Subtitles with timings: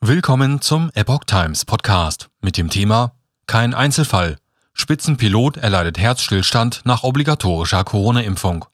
[0.00, 3.16] Willkommen zum Epoch Times Podcast mit dem Thema
[3.48, 4.36] Kein Einzelfall.
[4.72, 8.64] Spitzenpilot erleidet Herzstillstand nach obligatorischer Corona-Impfung.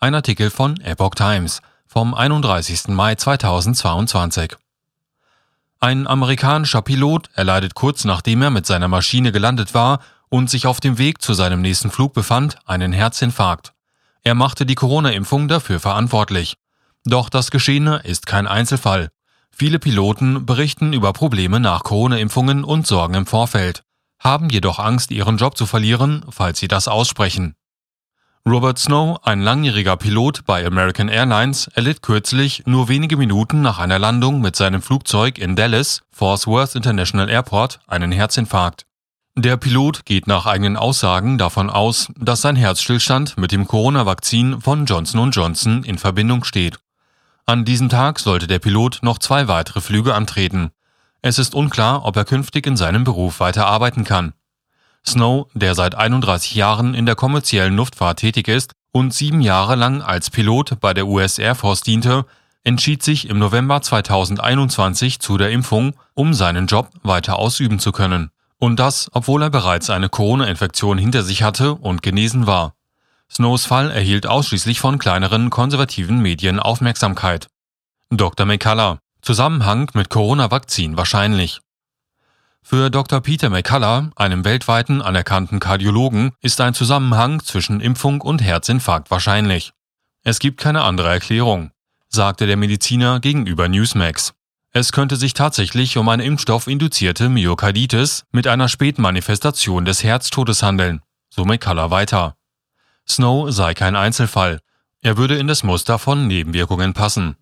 [0.00, 2.88] Ein Artikel von Epoch Times vom 31.
[2.88, 4.56] Mai 2022.
[5.80, 10.78] Ein amerikanischer Pilot erleidet kurz nachdem er mit seiner Maschine gelandet war und sich auf
[10.78, 13.72] dem Weg zu seinem nächsten Flug befand, einen Herzinfarkt.
[14.24, 16.58] Er machte die Corona-Impfung dafür verantwortlich.
[17.06, 19.08] Doch das Geschehene ist kein Einzelfall.
[19.52, 23.82] Viele Piloten berichten über Probleme nach Corona-Impfungen und Sorgen im Vorfeld,
[24.18, 27.54] haben jedoch Angst, ihren Job zu verlieren, falls sie das aussprechen.
[28.48, 33.98] Robert Snow, ein langjähriger Pilot bei American Airlines, erlitt kürzlich nur wenige Minuten nach einer
[33.98, 38.86] Landung mit seinem Flugzeug in Dallas, Fort Worth International Airport, einen Herzinfarkt.
[39.36, 44.86] Der Pilot geht nach eigenen Aussagen davon aus, dass sein Herzstillstand mit dem Corona-Vakzin von
[44.86, 46.78] Johnson Johnson in Verbindung steht.
[47.50, 50.70] An diesem Tag sollte der Pilot noch zwei weitere Flüge antreten.
[51.20, 54.34] Es ist unklar, ob er künftig in seinem Beruf weiter arbeiten kann.
[55.04, 60.00] Snow, der seit 31 Jahren in der kommerziellen Luftfahrt tätig ist und sieben Jahre lang
[60.00, 62.24] als Pilot bei der US Air Force diente,
[62.62, 68.30] entschied sich im November 2021 zu der Impfung, um seinen Job weiter ausüben zu können.
[68.60, 72.74] Und das, obwohl er bereits eine Corona-Infektion hinter sich hatte und genesen war.
[73.32, 77.46] Snows Fall erhielt ausschließlich von kleineren konservativen Medien Aufmerksamkeit.
[78.10, 78.44] Dr.
[78.44, 78.98] McCullough.
[79.22, 81.60] Zusammenhang mit Corona-Vakzin wahrscheinlich.
[82.62, 83.20] Für Dr.
[83.20, 89.72] Peter McCullough, einem weltweiten anerkannten Kardiologen, ist ein Zusammenhang zwischen Impfung und Herzinfarkt wahrscheinlich.
[90.24, 91.70] Es gibt keine andere Erklärung,
[92.08, 94.34] sagte der Mediziner gegenüber Newsmax.
[94.72, 101.44] Es könnte sich tatsächlich um eine impfstoffinduzierte Myokarditis mit einer Spätmanifestation des Herztodes handeln, so
[101.44, 102.34] McCullough weiter.
[103.10, 104.60] Snow sei kein Einzelfall.
[105.02, 107.36] Er würde in das Muster von Nebenwirkungen passen.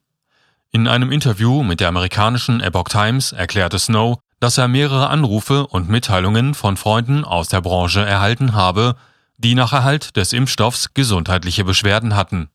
[0.70, 5.88] In einem Interview mit der amerikanischen Epoch Times erklärte Snow, dass er mehrere Anrufe und
[5.88, 8.97] Mitteilungen von Freunden aus der Branche erhalten habe,
[9.36, 12.50] die nach Erhalt des Impfstoffs gesundheitliche Beschwerden hatten.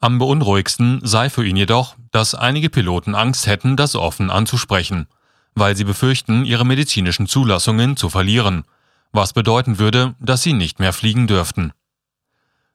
[0.00, 5.06] Am beunruhigsten sei für ihn jedoch, dass einige Piloten Angst hätten, das offen anzusprechen,
[5.54, 8.64] weil sie befürchten, ihre medizinischen Zulassungen zu verlieren,
[9.12, 11.72] was bedeuten würde, dass sie nicht mehr fliegen dürften.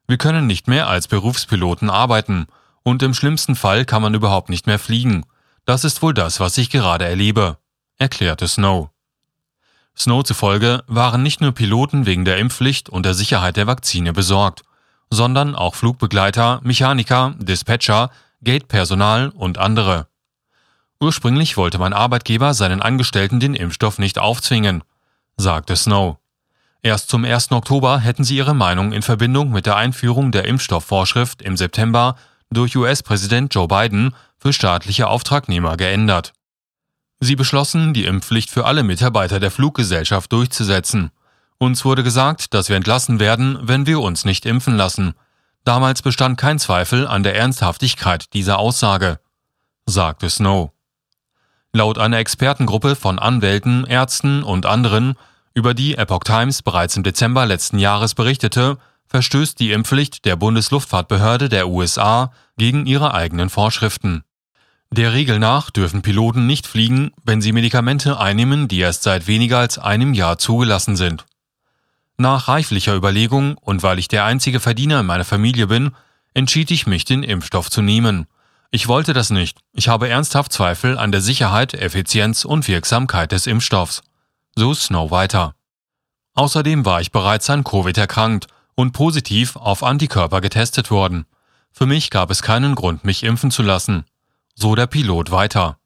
[0.06, 2.46] Wir können nicht mehr als Berufspiloten arbeiten
[2.82, 5.24] und im schlimmsten Fall kann man überhaupt nicht mehr fliegen.
[5.64, 7.58] Das ist wohl das, was ich gerade erlebe,
[7.98, 8.90] erklärte Snow.
[9.96, 14.62] Snow zufolge waren nicht nur Piloten wegen der Impfpflicht und der Sicherheit der Vakzine besorgt,
[15.10, 18.10] sondern auch Flugbegleiter, Mechaniker, Dispatcher,
[18.42, 20.08] Gatepersonal und andere.
[21.00, 24.82] Ursprünglich wollte mein Arbeitgeber seinen Angestellten den Impfstoff nicht aufzwingen,
[25.36, 26.18] sagte Snow.
[26.84, 27.52] Erst zum 1.
[27.52, 32.16] Oktober hätten sie ihre Meinung in Verbindung mit der Einführung der Impfstoffvorschrift im September
[32.50, 36.32] durch US-Präsident Joe Biden für staatliche Auftragnehmer geändert.
[37.20, 41.12] Sie beschlossen, die Impfpflicht für alle Mitarbeiter der Fluggesellschaft durchzusetzen.
[41.58, 45.14] Uns wurde gesagt, dass wir entlassen werden, wenn wir uns nicht impfen lassen.
[45.62, 49.20] Damals bestand kein Zweifel an der Ernsthaftigkeit dieser Aussage,
[49.86, 50.72] sagte Snow.
[51.72, 55.14] Laut einer Expertengruppe von Anwälten, Ärzten und anderen
[55.54, 61.48] über die Epoch Times bereits im Dezember letzten Jahres berichtete, verstößt die Impfpflicht der Bundesluftfahrtbehörde
[61.48, 64.24] der USA gegen ihre eigenen Vorschriften.
[64.90, 69.58] Der Regel nach dürfen Piloten nicht fliegen, wenn sie Medikamente einnehmen, die erst seit weniger
[69.58, 71.24] als einem Jahr zugelassen sind.
[72.16, 75.92] Nach reiflicher Überlegung und weil ich der einzige Verdiener in meiner Familie bin,
[76.34, 78.26] entschied ich mich, den Impfstoff zu nehmen.
[78.70, 79.58] Ich wollte das nicht.
[79.72, 84.02] Ich habe ernsthaft Zweifel an der Sicherheit, Effizienz und Wirksamkeit des Impfstoffs
[84.54, 85.54] so Snow weiter.
[86.34, 91.26] Außerdem war ich bereits an Covid erkrankt und positiv auf Antikörper getestet worden.
[91.70, 94.04] Für mich gab es keinen Grund, mich impfen zu lassen.
[94.54, 95.78] So der Pilot weiter.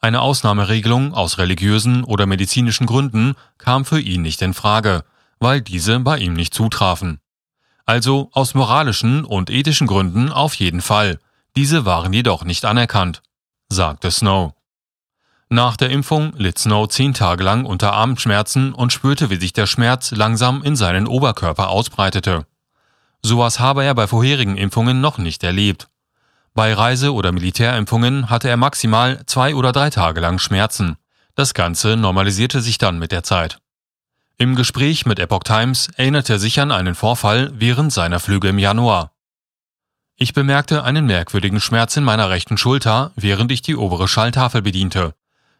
[0.00, 5.04] Eine Ausnahmeregelung aus religiösen oder medizinischen Gründen kam für ihn nicht in Frage,
[5.38, 7.20] weil diese bei ihm nicht zutrafen.
[7.84, 11.18] Also aus moralischen und ethischen Gründen auf jeden Fall.
[11.54, 13.22] Diese waren jedoch nicht anerkannt,
[13.68, 14.55] sagte Snow.
[15.48, 19.66] Nach der Impfung litt Snow zehn Tage lang unter Armschmerzen und spürte, wie sich der
[19.66, 22.46] Schmerz langsam in seinen Oberkörper ausbreitete.
[23.22, 25.88] Sowas habe er bei vorherigen Impfungen noch nicht erlebt.
[26.54, 30.96] Bei Reise- oder Militärimpfungen hatte er maximal zwei oder drei Tage lang Schmerzen.
[31.36, 33.58] Das Ganze normalisierte sich dann mit der Zeit.
[34.38, 38.58] Im Gespräch mit Epoch Times erinnerte er sich an einen Vorfall während seiner Flüge im
[38.58, 39.12] Januar.
[40.16, 45.14] Ich bemerkte einen merkwürdigen Schmerz in meiner rechten Schulter, während ich die obere Schalltafel bediente.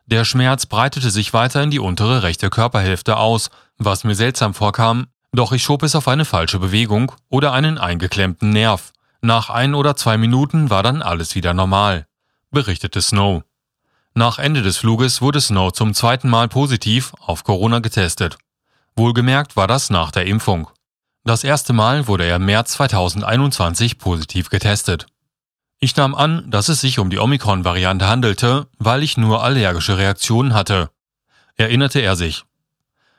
[0.07, 5.09] Der Schmerz breitete sich weiter in die untere rechte Körperhälfte aus, was mir seltsam vorkam,
[5.33, 8.93] doch ich schob es auf eine falsche Bewegung oder einen eingeklemmten Nerv.
[9.21, 12.07] Nach ein oder zwei Minuten war dann alles wieder normal,
[12.53, 13.43] berichtete Snow.
[14.15, 18.39] Nach Ende des Fluges wurde Snow zum zweiten Mal positiv auf Corona getestet.
[18.95, 20.71] Wohlgemerkt war das nach der Impfung.
[21.25, 25.07] Das erste Mal wurde er im März 2021 positiv getestet.
[25.79, 30.55] Ich nahm an, dass es sich um die Omikron-Variante handelte, weil ich nur allergische Reaktionen
[30.55, 30.91] hatte.
[31.57, 32.45] Erinnerte er sich.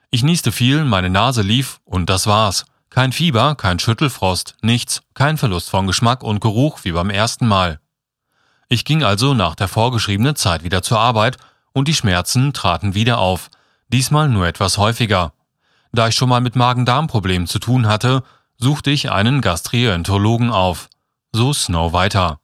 [0.10, 2.66] Ich nieste viel, meine Nase lief und das war's.
[2.90, 7.80] Kein Fieber, kein Schüttelfrost, nichts, kein Verlust von Geschmack und Geruch wie beim ersten Mal.
[8.70, 11.38] Ich ging also nach der vorgeschriebenen Zeit wieder zur Arbeit
[11.74, 13.50] und die Schmerzen traten wieder auf,
[13.90, 15.34] diesmal nur etwas häufiger.
[15.92, 18.24] Da ich schon mal mit Magen-Darm-Problemen zu tun hatte,
[18.58, 20.90] suchte ich einen Gastroenterologen auf.
[21.32, 22.40] So Snow weiter.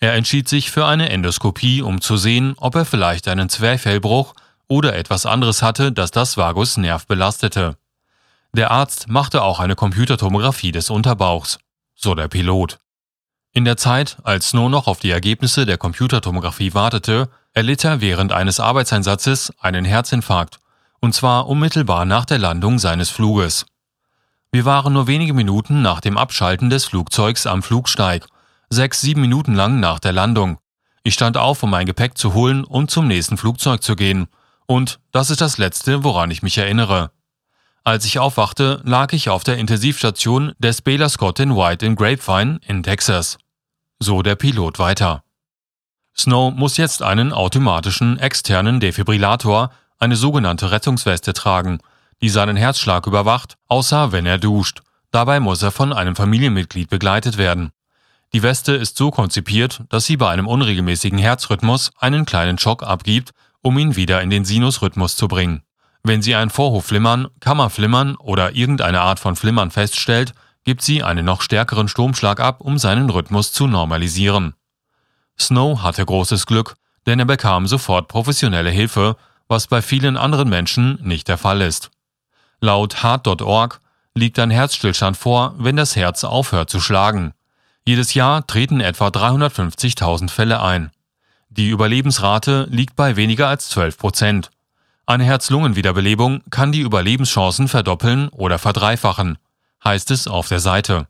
[0.00, 4.34] Er entschied sich für eine Endoskopie, um zu sehen, ob er vielleicht einen Zwerchfellbruch
[4.66, 7.76] oder etwas anderes hatte, das das Vagusnerv belastete.
[8.52, 11.58] Der Arzt machte auch eine Computertomographie des Unterbauchs,
[11.94, 12.78] so der Pilot.
[13.52, 18.32] In der Zeit, als Snow noch auf die Ergebnisse der Computertomographie wartete, erlitt er während
[18.32, 20.60] eines Arbeitseinsatzes einen Herzinfarkt,
[21.00, 23.66] und zwar unmittelbar nach der Landung seines Fluges.
[24.50, 28.26] Wir waren nur wenige Minuten nach dem Abschalten des Flugzeugs am Flugsteig,
[28.70, 30.58] sechs, sieben Minuten lang nach der Landung.
[31.02, 34.28] Ich stand auf, um mein Gepäck zu holen und zum nächsten Flugzeug zu gehen,
[34.66, 37.10] und das ist das Letzte, woran ich mich erinnere.
[37.82, 42.60] Als ich aufwachte, lag ich auf der Intensivstation des Baylor Scott in White in Grapevine
[42.66, 43.38] in Texas.
[43.98, 45.24] So der Pilot weiter.
[46.16, 51.80] Snow muss jetzt einen automatischen externen Defibrillator, eine sogenannte Rettungsweste tragen,
[52.22, 54.82] die seinen Herzschlag überwacht, außer wenn er duscht.
[55.10, 57.72] Dabei muss er von einem Familienmitglied begleitet werden.
[58.32, 63.32] Die Weste ist so konzipiert, dass sie bei einem unregelmäßigen Herzrhythmus einen kleinen Schock abgibt,
[63.60, 65.62] um ihn wieder in den Sinusrhythmus zu bringen.
[66.04, 70.32] Wenn sie ein Vorhofflimmern, Kammerflimmern oder irgendeine Art von Flimmern feststellt,
[70.64, 74.54] gibt sie einen noch stärkeren Stromschlag ab, um seinen Rhythmus zu normalisieren.
[75.38, 79.16] Snow hatte großes Glück, denn er bekam sofort professionelle Hilfe,
[79.48, 81.90] was bei vielen anderen Menschen nicht der Fall ist.
[82.60, 83.80] Laut Heart.org
[84.14, 87.32] liegt ein Herzstillstand vor, wenn das Herz aufhört zu schlagen.
[87.86, 90.90] Jedes Jahr treten etwa 350.000 Fälle ein.
[91.48, 94.50] Die Überlebensrate liegt bei weniger als 12 Prozent.
[95.06, 99.38] Eine Herz-Lungen-Wiederbelebung kann die Überlebenschancen verdoppeln oder verdreifachen,
[99.82, 101.08] heißt es auf der Seite.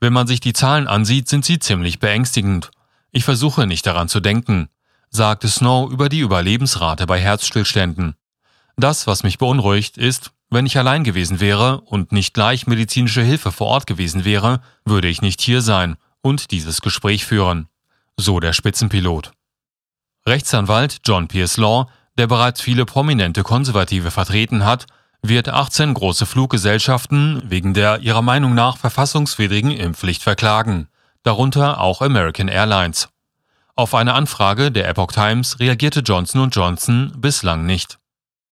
[0.00, 2.70] Wenn man sich die Zahlen ansieht, sind sie ziemlich beängstigend.
[3.10, 4.68] Ich versuche nicht daran zu denken,
[5.08, 8.16] sagte Snow über die Überlebensrate bei Herzstillständen.
[8.76, 13.52] Das, was mich beunruhigt, ist, wenn ich allein gewesen wäre und nicht gleich medizinische Hilfe
[13.52, 17.68] vor Ort gewesen wäre, würde ich nicht hier sein und dieses Gespräch führen.
[18.16, 19.32] So der Spitzenpilot.
[20.26, 21.86] Rechtsanwalt John Pierce Law
[22.16, 24.86] der bereits viele prominente Konservative vertreten hat,
[25.22, 30.88] wird 18 große Fluggesellschaften wegen der ihrer Meinung nach verfassungswidrigen Impfpflicht verklagen,
[31.22, 33.08] darunter auch American Airlines.
[33.74, 37.98] Auf eine Anfrage der Epoch Times reagierte Johnson Johnson bislang nicht.